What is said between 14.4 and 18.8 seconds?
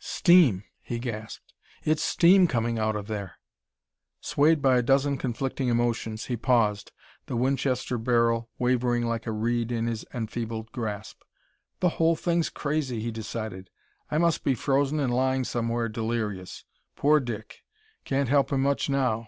be frozen and lying somewhere, delirious. Poor Dick! Can't help him